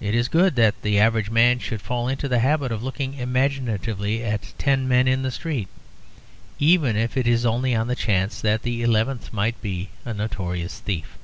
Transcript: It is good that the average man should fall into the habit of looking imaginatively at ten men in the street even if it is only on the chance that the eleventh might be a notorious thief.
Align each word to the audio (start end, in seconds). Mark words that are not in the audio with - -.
It 0.00 0.16
is 0.16 0.26
good 0.26 0.56
that 0.56 0.82
the 0.82 0.98
average 0.98 1.30
man 1.30 1.60
should 1.60 1.80
fall 1.80 2.08
into 2.08 2.26
the 2.26 2.40
habit 2.40 2.72
of 2.72 2.82
looking 2.82 3.14
imaginatively 3.14 4.24
at 4.24 4.52
ten 4.58 4.88
men 4.88 5.06
in 5.06 5.22
the 5.22 5.30
street 5.30 5.68
even 6.58 6.96
if 6.96 7.16
it 7.16 7.28
is 7.28 7.46
only 7.46 7.72
on 7.72 7.86
the 7.86 7.94
chance 7.94 8.40
that 8.40 8.62
the 8.62 8.82
eleventh 8.82 9.32
might 9.32 9.62
be 9.62 9.90
a 10.04 10.12
notorious 10.12 10.80
thief. 10.80 11.16